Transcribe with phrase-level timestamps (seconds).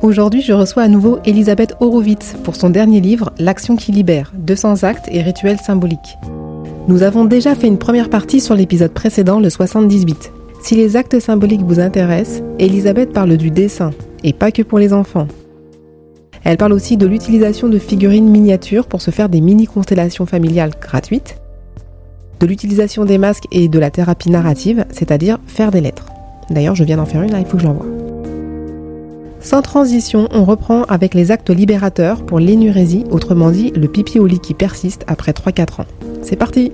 [0.00, 4.84] Aujourd'hui, je reçois à nouveau Elisabeth Horowitz pour son dernier livre, L'action qui libère, 200
[4.84, 6.16] actes et rituels symboliques.
[6.86, 10.32] Nous avons déjà fait une première partie sur l'épisode précédent, le 78.
[10.62, 13.90] Si les actes symboliques vous intéressent, Elisabeth parle du dessin,
[14.22, 15.26] et pas que pour les enfants.
[16.44, 21.38] Elle parle aussi de l'utilisation de figurines miniatures pour se faire des mini-constellations familiales gratuites,
[22.38, 26.06] de l'utilisation des masques et de la thérapie narrative, c'est-à-dire faire des lettres.
[26.50, 27.97] D'ailleurs, je viens d'en faire une, là, il faut que je l'envoie.
[29.48, 34.26] Sans transition, on reprend avec les actes libérateurs pour l'énurésie, autrement dit le pipi au
[34.26, 35.86] lit qui persiste après 3-4 ans.
[36.22, 36.70] C'est parti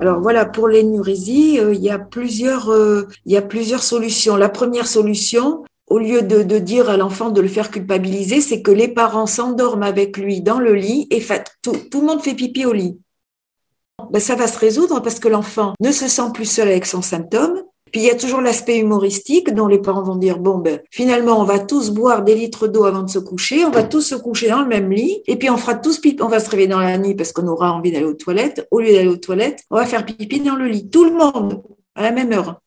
[0.00, 4.36] alors voilà, pour l'énurésie, euh, il, y a plusieurs, euh, il y a plusieurs solutions.
[4.36, 8.70] La première solution, au lieu de, dire à l'enfant de le faire culpabiliser, c'est que
[8.70, 11.24] les parents s'endorment avec lui dans le lit et
[11.62, 13.00] tout, tout, le monde fait pipi au lit.
[14.10, 17.02] Ben, ça va se résoudre parce que l'enfant ne se sent plus seul avec son
[17.02, 17.62] symptôme
[17.94, 21.40] puis il y a toujours l'aspect humoristique dont les parents vont dire bon ben finalement
[21.40, 24.16] on va tous boire des litres d'eau avant de se coucher, on va tous se
[24.16, 26.66] coucher dans le même lit et puis on fera tous pipi, on va se réveiller
[26.66, 28.66] dans la nuit parce qu'on aura envie d'aller aux toilettes.
[28.72, 31.62] Au lieu d'aller aux toilettes, on va faire pipi dans le lit, tout le monde
[31.94, 32.60] à la même heure.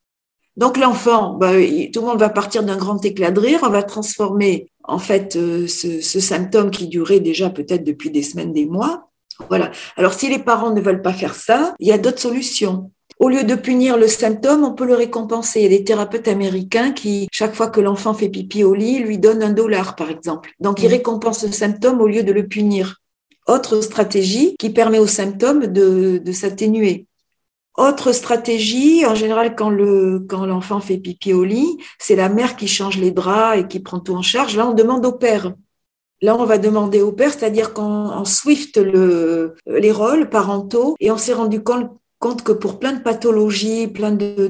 [0.56, 3.84] Donc l'enfant, ben, tout le monde va partir d'un grand éclat de rire, on va
[3.84, 8.66] transformer en fait euh, ce, ce symptôme qui durait déjà peut-être depuis des semaines, des
[8.66, 9.10] mois.
[9.50, 9.72] Voilà.
[9.98, 12.92] Alors si les parents ne veulent pas faire ça, il y a d'autres solutions.
[13.20, 15.62] Au lieu de punir le symptôme, on peut le récompenser.
[15.62, 19.00] Il y a des thérapeutes américains qui, chaque fois que l'enfant fait pipi au lit,
[19.00, 20.52] lui donnent un dollar, par exemple.
[20.60, 20.92] Donc, ils mmh.
[20.92, 23.02] récompensent le symptôme au lieu de le punir.
[23.48, 27.08] Autre stratégie qui permet au symptôme de, s'atténuer.
[27.76, 32.56] Autre stratégie, en général, quand le quand l'enfant fait pipi au lit, c'est la mère
[32.56, 34.58] qui change les draps et qui prend tout en charge.
[34.58, 35.54] Là, on demande au père.
[36.22, 41.18] Là, on va demander au père, c'est-à-dire qu'on swift le, les rôles parentaux et on
[41.18, 44.48] s'est rendu compte compte que pour plein de pathologies, plein de,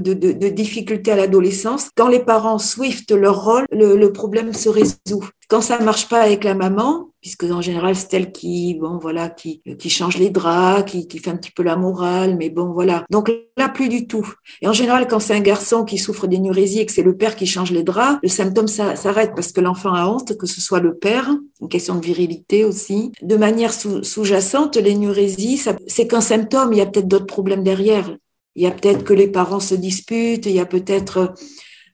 [0.49, 5.27] difficultés à l'adolescence, quand les parents swift leur rôle, le, le problème se résout.
[5.49, 9.27] Quand ça marche pas avec la maman, puisque en général c'est elle qui, bon voilà,
[9.27, 12.71] qui, qui change les draps, qui, qui fait un petit peu la morale, mais bon
[12.71, 13.03] voilà.
[13.09, 14.25] Donc là plus du tout.
[14.61, 17.35] Et en général quand c'est un garçon qui souffre d'énurésie et que c'est le père
[17.35, 20.79] qui change les draps, le symptôme s'arrête parce que l'enfant a honte, que ce soit
[20.79, 21.29] le père,
[21.59, 23.11] une question de virilité aussi.
[23.21, 28.15] De manière sous-jacente, l'énurésie, c'est qu'un symptôme, il y a peut-être d'autres problèmes derrière.
[28.55, 31.33] Il y a peut-être que les parents se disputent, il y a peut-être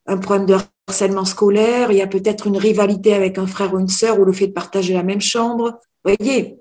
[0.05, 0.57] un problème de
[0.87, 4.25] harcèlement scolaire, il y a peut-être une rivalité avec un frère ou une sœur ou
[4.25, 5.79] le fait de partager la même chambre.
[6.03, 6.57] Vous voyez,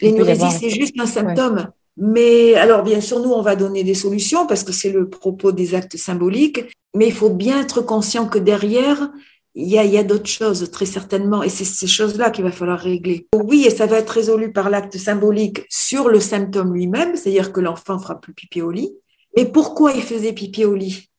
[0.00, 1.70] l'énurésie, c'est juste un symptôme.
[1.96, 5.52] Mais alors, bien sûr, nous, on va donner des solutions parce que c'est le propos
[5.52, 6.64] des actes symboliques,
[6.94, 9.10] mais il faut bien être conscient que derrière,
[9.54, 12.44] il y a, il y a d'autres choses, très certainement, et c'est ces choses-là qu'il
[12.44, 13.26] va falloir régler.
[13.34, 17.60] Oui, et ça va être résolu par l'acte symbolique sur le symptôme lui-même, c'est-à-dire que
[17.60, 18.94] l'enfant fera plus pipi au lit.
[19.36, 21.09] Mais pourquoi il faisait pipi au lit?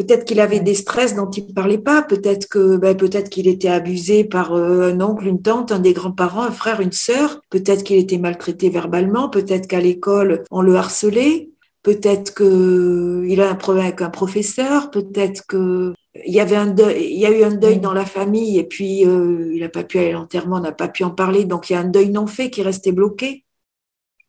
[0.00, 4.24] Peut-être qu'il avait des stress dont il ne parlait pas, ben, peut-être qu'il était abusé
[4.24, 7.98] par euh, un oncle, une tante, un des grands-parents, un frère, une sœur, peut-être qu'il
[7.98, 11.50] était maltraité verbalement, peut-être qu'à l'école on le harcelait,
[11.82, 15.92] peut-être qu'il a un problème avec un professeur, peut-être que
[16.24, 18.64] il y avait un deuil, il y a eu un deuil dans la famille et
[18.64, 21.68] puis euh, il n'a pas pu aller à l'enterrement, n'a pas pu en parler, donc
[21.68, 23.44] il y a un deuil non fait qui restait bloqué.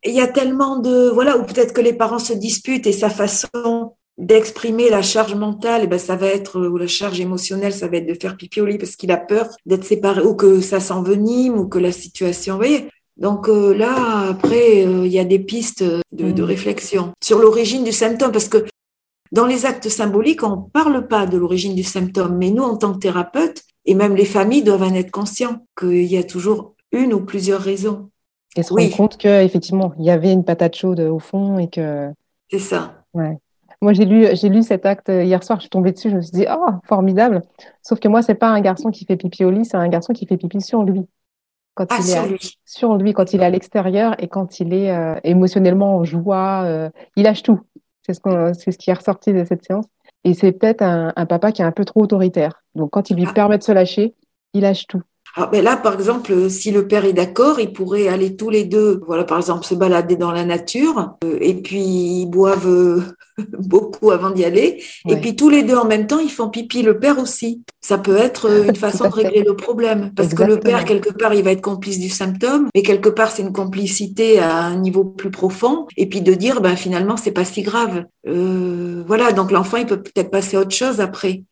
[0.03, 3.09] il y a tellement de voilà, ou peut-être que les parents se disputent et sa
[3.09, 7.73] façon d'exprimer la charge mentale, et eh ben ça va être ou la charge émotionnelle,
[7.73, 10.35] ça va être de faire pipi au lit parce qu'il a peur d'être séparé ou
[10.35, 12.87] que ça s'envenime ou que la situation, vous voyez.
[13.17, 16.45] Donc euh, là, après, euh, il y a des pistes de, de mmh.
[16.45, 18.63] réflexion sur l'origine du symptôme parce que
[19.31, 22.93] dans les actes symboliques, on parle pas de l'origine du symptôme, mais nous, en tant
[22.93, 27.13] que thérapeutes, et même les familles doivent en être conscients qu'il y a toujours une
[27.13, 28.09] ou plusieurs raisons.
[28.55, 32.11] Et se rendre compte qu'effectivement, il y avait une patate chaude au fond et que.
[32.51, 33.05] C'est ça.
[33.13, 33.37] Ouais.
[33.81, 36.21] Moi, j'ai lu, j'ai lu cet acte hier soir, je suis tombée dessus, je me
[36.21, 37.41] suis dit, oh, formidable.
[37.81, 40.13] Sauf que moi, c'est pas un garçon qui fait pipi au lit, c'est un garçon
[40.13, 41.07] qui fait pipi sur lui.
[41.73, 42.59] Quand ah, il sur est lui.
[42.65, 46.63] sur lui, quand il est à l'extérieur et quand il est euh, émotionnellement en joie,
[46.65, 47.59] euh, il lâche tout.
[48.05, 49.85] C'est ce, qu'on, c'est ce qui est ressorti de cette séance.
[50.23, 52.63] Et c'est peut-être un, un, papa qui est un peu trop autoritaire.
[52.75, 53.33] Donc, quand il lui ah.
[53.33, 54.15] permet de se lâcher,
[54.53, 55.01] il lâche tout.
[55.35, 58.65] Alors, ben là, par exemple, si le père est d'accord, ils pourraient aller tous les
[58.65, 63.01] deux, voilà, par exemple, se balader dans la nature, euh, et puis ils boivent euh,
[63.59, 66.81] beaucoup avant d'y aller, et puis tous les deux en même temps, ils font pipi,
[66.81, 67.63] le père aussi.
[67.79, 71.11] Ça peut être euh, une façon de régler le problème, parce que le père, quelque
[71.11, 74.75] part, il va être complice du symptôme, mais quelque part, c'est une complicité à un
[74.75, 78.03] niveau plus profond, et puis de dire, ben finalement, c'est pas si grave.
[78.27, 81.43] Euh, voilà, donc l'enfant, il peut peut-être passer à autre chose après.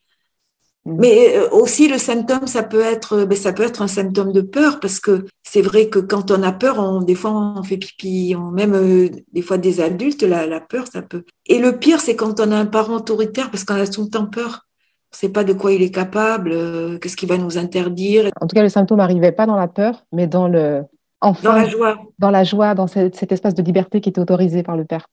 [0.85, 0.97] Mm.
[0.99, 4.41] Mais euh, aussi le symptôme, ça peut être, ben, ça peut être un symptôme de
[4.41, 7.77] peur parce que c'est vrai que quand on a peur, on, des fois on fait
[7.77, 11.23] pipi, on, même euh, des fois des adultes, la, la, peur, ça peut.
[11.45, 14.09] Et le pire, c'est quand on a un parent autoritaire parce qu'on a tout le
[14.09, 14.65] temps peur.
[15.11, 18.29] On ne sait pas de quoi il est capable, euh, qu'est-ce qu'il va nous interdire.
[18.39, 20.83] En tout cas, le symptôme n'arrivait pas dans la peur, mais dans le,
[21.19, 24.21] enfin, dans la joie, dans la joie, dans cet, cet espace de liberté qui était
[24.21, 25.07] autorisé par le père.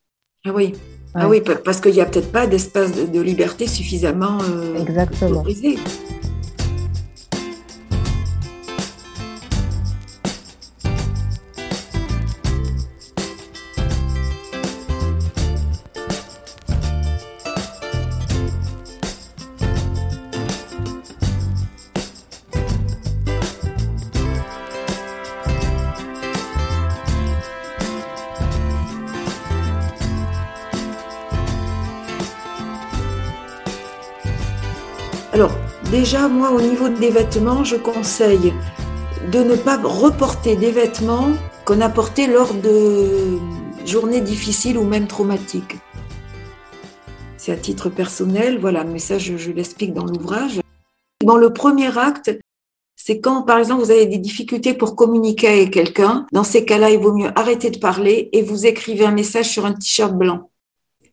[0.44, 0.74] Ah oui.
[1.14, 5.40] Ah oui, parce qu'il n'y a peut-être pas d'espace de, liberté suffisamment euh, Exactement.
[5.40, 5.78] autorisé.
[35.98, 38.52] Déjà, moi, au niveau des vêtements, je conseille
[39.32, 41.30] de ne pas reporter des vêtements
[41.64, 43.38] qu'on a portés lors de
[43.86, 45.76] journées difficiles ou même traumatiques.
[47.38, 50.60] C'est à titre personnel, voilà, mais ça, je, l'explique dans l'ouvrage.
[51.24, 52.30] Bon, le premier acte,
[52.94, 56.26] c'est quand, par exemple, vous avez des difficultés pour communiquer avec quelqu'un.
[56.30, 59.64] Dans ces cas-là, il vaut mieux arrêter de parler et vous écrivez un message sur
[59.64, 60.50] un t-shirt blanc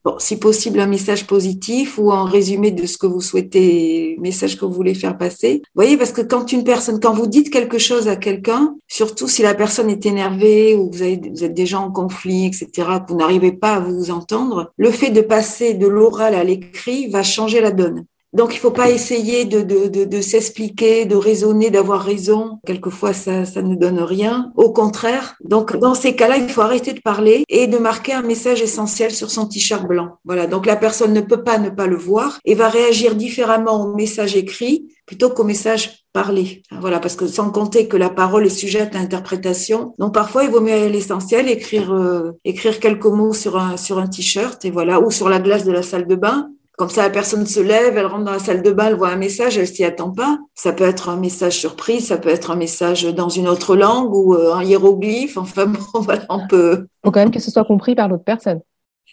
[0.04, 4.58] bon, si possible un message positif ou un résumé de ce que vous souhaitez, message
[4.58, 5.62] que vous voulez faire passer.
[5.64, 9.28] Vous voyez, parce que quand une personne, quand vous dites quelque chose à quelqu'un, surtout
[9.28, 13.12] si la personne est énervée ou vous, avez, vous êtes déjà en conflit, etc., que
[13.12, 17.24] vous n'arrivez pas à vous entendre, le fait de passer de l'oral à l'écrit va
[17.24, 18.06] changer la donne.
[18.34, 22.60] Donc, il faut pas essayer de, de, de, de s'expliquer, de raisonner, d'avoir raison.
[22.66, 24.52] Quelquefois, ça, ça ne donne rien.
[24.56, 25.36] Au contraire.
[25.44, 29.12] Donc, dans ces cas-là, il faut arrêter de parler et de marquer un message essentiel
[29.12, 30.18] sur son t-shirt blanc.
[30.26, 30.48] Voilà.
[30.48, 33.96] Donc, la personne ne peut pas ne pas le voir et va réagir différemment au
[33.96, 36.62] message écrit plutôt qu'au message parlé.
[36.80, 40.52] Voilà, parce que sans compter que la parole est sujette à interprétation, donc parfois il
[40.52, 44.64] vaut mieux aller à l'essentiel, écrire euh, écrire quelques mots sur un sur un t-shirt
[44.64, 47.46] et voilà, ou sur la glace de la salle de bain, comme ça, la personne
[47.46, 49.84] se lève, elle rentre dans la salle de bain, elle voit un message, elle s'y
[49.84, 50.40] attend pas.
[50.56, 54.14] Ça peut être un message surprise, ça peut être un message dans une autre langue
[54.16, 55.38] ou euh, un hiéroglyphe.
[55.38, 56.88] Enfin bon, voilà, on peut.
[57.06, 58.62] Faut quand même que ce soit compris par l'autre personne.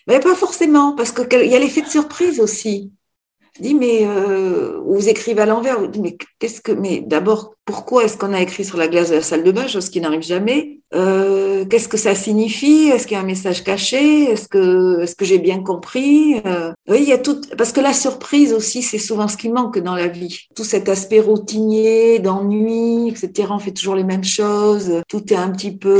[0.07, 2.93] Mais pas forcément, parce qu'il y a l'effet de surprise aussi.
[3.57, 5.79] Je dis, mais euh, vous écrivez à l'envers.
[5.79, 6.73] Vous dites, mais qu'est-ce que.
[6.73, 9.69] Mais d'abord, pourquoi est-ce qu'on a écrit sur la glace de la salle de bain,
[9.69, 12.89] chose qui n'arrive jamais euh, Qu'est-ce que ça signifie?
[12.93, 14.25] Est-ce qu'il y a un message caché?
[14.25, 16.41] Est-ce que, est-ce que j'ai bien compris?
[16.47, 17.41] Euh, Oui, il y a tout.
[17.57, 20.49] Parce que la surprise aussi, c'est souvent ce qui manque dans la vie.
[20.57, 23.49] Tout cet aspect routinier, d'ennui, etc.
[23.53, 25.03] On fait toujours les mêmes choses.
[25.09, 25.91] Tout est un petit peu.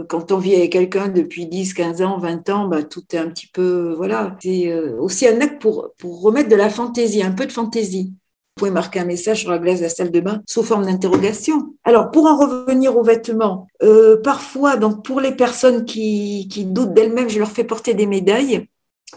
[0.00, 3.18] Euh, quand on vit avec quelqu'un depuis 10, 15 ans, 20 ans, bah, tout est
[3.18, 3.92] un petit peu.
[3.94, 4.38] Voilà.
[4.40, 8.14] C'est aussi un acte pour, pour remettre de la fantaisie, un peu de fantaisie.
[8.56, 10.86] Vous pouvez marquer un message sur la glace de la salle de bain sous forme
[10.86, 11.74] d'interrogation.
[11.82, 16.94] Alors, pour en revenir aux vêtements, euh, parfois, donc pour les personnes qui, qui doutent
[16.94, 18.68] d'elles-mêmes, je leur fais porter des médailles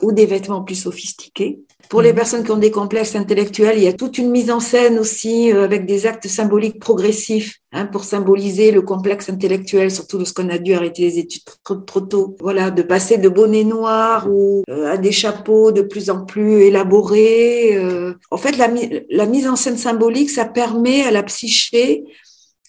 [0.02, 1.60] ou des vêtements plus sophistiqués.
[1.90, 2.16] Pour les mhm.
[2.16, 5.54] personnes qui ont des complexes intellectuels, il y a toute une mise en scène aussi
[5.54, 10.58] euh, avec des actes symboliques progressifs hein, pour symboliser le complexe intellectuel, surtout lorsqu'on a
[10.58, 12.36] dû arrêter les études trop, trop tôt.
[12.42, 16.64] Voilà, de passer de bonnets noirs ou euh, à des chapeaux de plus en plus
[16.64, 17.78] élaborés.
[17.78, 18.14] Euh.
[18.32, 18.70] En fait, la,
[19.10, 22.04] la mise en scène symbolique, ça permet à la psyché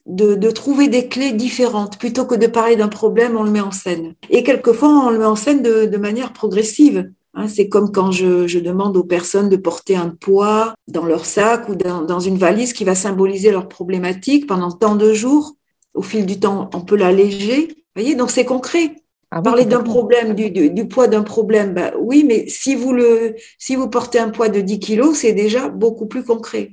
[0.08, 1.98] de, de, trouver des clés différentes.
[1.98, 4.14] Plutôt que de parler d'un problème, on le met en scène.
[4.30, 7.10] Et quelquefois, on le met en scène de, de manière progressive.
[7.34, 11.68] Hein, c'est comme quand je, demande aux personnes de porter un poids dans leur sac
[11.68, 15.54] ou dans, une valise qui va symboliser leur problématique pendant tant de jours.
[15.94, 17.76] Au fil du temps, on peut l'alléger.
[17.94, 18.96] voyez, donc c'est concret.
[19.30, 23.76] Ah Parler d'un problème, du, poids d'un problème, bah oui, mais si vous le, si
[23.76, 26.72] vous portez un poids de 10 kilos, c'est déjà beaucoup plus concret.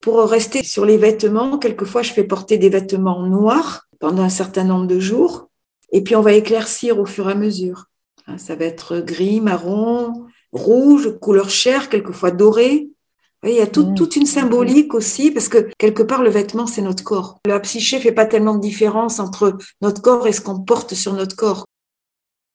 [0.00, 4.64] Pour rester sur les vêtements, quelquefois je fais porter des vêtements noirs pendant un certain
[4.64, 5.48] nombre de jours,
[5.92, 7.86] et puis on va éclaircir au fur et à mesure.
[8.26, 12.88] Hein, ça va être gris, marron, rouge, couleur chair, quelquefois doré.
[13.44, 13.94] Il y a mmh.
[13.94, 17.38] toute une symbolique aussi, parce que quelque part, le vêtement, c'est notre corps.
[17.46, 21.12] La psyché fait pas tellement de différence entre notre corps et ce qu'on porte sur
[21.12, 21.64] notre corps.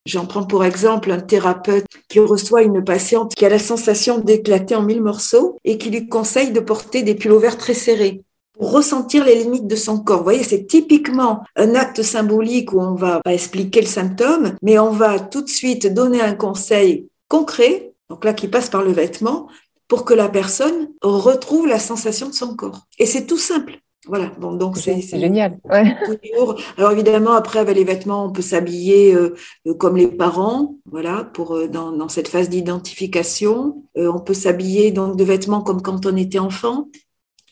[0.08, 4.74] J'en prends pour exemple un thérapeute qui reçoit une patiente qui a la sensation d'éclater
[4.74, 8.24] en mille morceaux et qui lui conseille de porter des pullovers très serrés.
[8.54, 10.20] pour ressentir les limites de son corps.
[10.20, 14.92] Vous voyez, c'est typiquement un acte symbolique où on va expliquer le symptôme, mais on
[14.92, 19.48] va tout de suite donner un conseil concret, donc là qui passe par le vêtement,
[19.88, 22.82] pour que la personne retrouve la sensation de son corps.
[23.00, 23.80] Et c'est tout simple.
[24.08, 25.60] Voilà, bon, donc c'est génial.
[26.78, 29.36] Alors évidemment, après avec les vêtements, on peut s'habiller euh,
[29.68, 33.84] euh, comme les parents, voilà, pour euh, dans, dans, cette phase d'identification.
[33.96, 36.88] on peut s'habiller donc de vêtements comme quand on était enfant.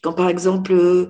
[0.01, 1.09] Quand par exemple, euh,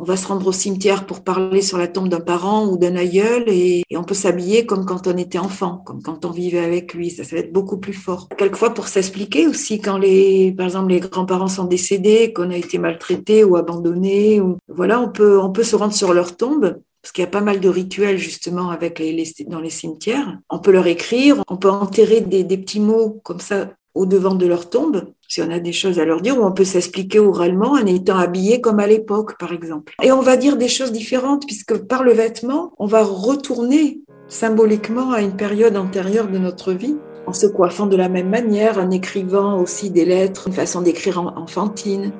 [0.00, 2.96] on va se rendre au cimetière pour parler sur la tombe d'un parent ou d'un
[2.96, 6.94] aïeul et, on peut s'habiller comme quand on était enfant, comme quand on vivait avec
[6.94, 8.30] lui, ça, ça va être beaucoup plus fort.
[8.38, 12.78] Quelquefois pour s'expliquer aussi quand les, par exemple, les grands-parents sont décédés, qu'on a été
[12.78, 17.12] maltraité ou abandonné, ou voilà, on peut, on peut se rendre sur leur tombe parce
[17.12, 20.38] qu'il y a pas mal de rituels justement avec les, dans les cimetières.
[20.48, 24.34] On peut leur écrire, on peut enterrer des, des petits mots comme ça au devant
[24.34, 27.18] de leur tombe, si on a des choses à leur dire, ou on peut s'expliquer
[27.18, 29.94] oralement en étant habillé comme à l'époque, par exemple.
[30.02, 35.12] Et on va dire des choses différentes, puisque par le vêtement, on va retourner symboliquement
[35.12, 38.90] à une période antérieure de notre vie, en se coiffant de la même manière, en
[38.90, 42.12] écrivant aussi des lettres, une façon d'écrire enfantine.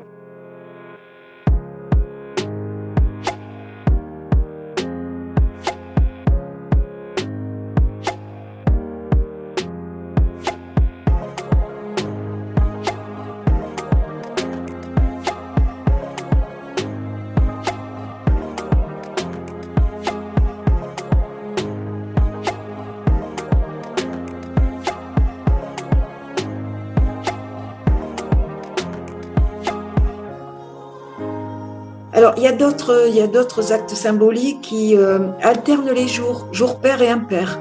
[32.21, 36.07] Alors, il y a d'autres, il y a d'autres actes symboliques qui euh, alternent les
[36.07, 37.59] jours, jour père et impair.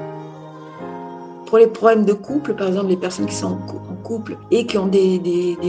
[1.46, 4.76] Pour les problèmes de couple, par exemple, les personnes qui sont en couple et qui
[4.76, 5.18] ont des,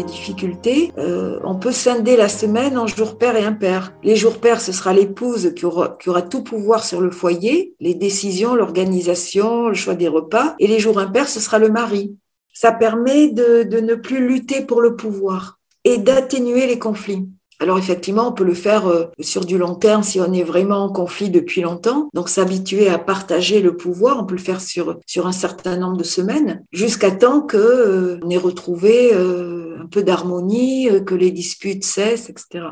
[0.06, 3.94] difficultés, euh, on peut scinder la semaine en jour père et impair.
[4.04, 7.74] Les jours pairs, ce sera l'épouse qui aura, qui aura tout pouvoir sur le foyer,
[7.80, 10.56] les décisions, l'organisation, le choix des repas.
[10.60, 12.18] Et les jours impairs, ce sera le mari.
[12.54, 17.30] Ça permet de, de ne plus lutter pour le pouvoir et d'atténuer les conflits.
[17.62, 20.84] Alors effectivement, on peut le faire euh, sur du long terme si on est vraiment
[20.84, 22.10] en conflit depuis longtemps.
[22.16, 25.96] Donc s'habituer à partager le pouvoir, on peut le faire sur sur un certain nombre
[25.96, 31.30] de semaines, jusqu'à temps que euh, on ait retrouvé euh, un peu d'harmonie, que les
[31.30, 32.66] disputes cessent, etc.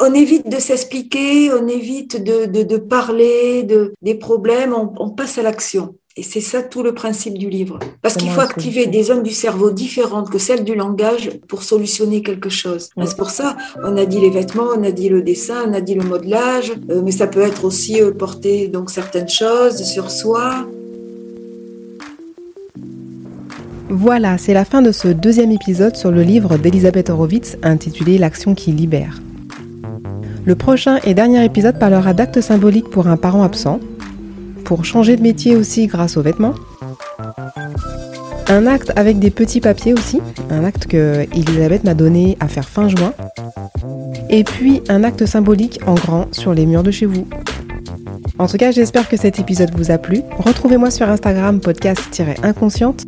[0.00, 5.10] On évite de s'expliquer, on évite de, de, de parler de, des problèmes, on, on
[5.10, 5.96] passe à l'action.
[6.18, 7.78] Et c'est ça tout le principe du livre.
[8.02, 12.22] Parce qu'il faut activer des zones du cerveau différentes que celles du langage pour solutionner
[12.22, 12.90] quelque chose.
[13.04, 15.80] C'est pour ça, on a dit les vêtements, on a dit le dessin, on a
[15.80, 20.10] dit le modelage, euh, mais ça peut être aussi euh, porter donc certaines choses sur
[20.10, 20.66] soi.
[23.88, 28.56] Voilà, c'est la fin de ce deuxième épisode sur le livre d'Elisabeth Horowitz intitulé L'action
[28.56, 29.22] qui libère.
[30.44, 33.78] Le prochain et dernier épisode parlera d'actes symboliques pour un parent absent,
[34.68, 36.52] pour changer de métier aussi grâce aux vêtements.
[38.48, 40.20] Un acte avec des petits papiers aussi,
[40.50, 43.14] un acte que Elisabeth m'a donné à faire fin juin.
[44.28, 47.26] Et puis un acte symbolique en grand sur les murs de chez vous.
[48.38, 50.20] En tout cas, j'espère que cet épisode vous a plu.
[50.36, 53.04] Retrouvez-moi sur Instagram podcast-inconsciente,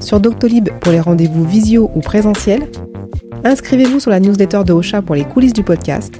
[0.00, 2.66] sur Doctolib pour les rendez-vous visio ou présentiels.
[3.44, 6.14] Inscrivez-vous sur la newsletter de Ocha pour les coulisses du podcast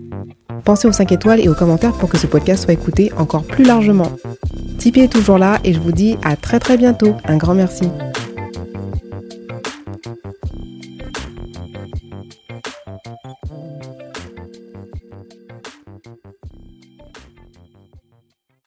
[0.66, 3.62] Pensez aux 5 étoiles et aux commentaires pour que ce podcast soit écouté encore plus
[3.62, 4.10] largement.
[4.78, 7.14] Tipeee est toujours là et je vous dis à très très bientôt.
[7.24, 7.84] Un grand merci.